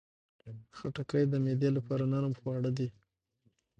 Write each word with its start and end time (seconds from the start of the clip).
خټکی 0.77 1.23
د 1.29 1.33
معدې 1.43 1.69
لپاره 1.77 2.03
نرم 2.11 2.33
خواړه 2.39 2.71
دي. 2.77 2.87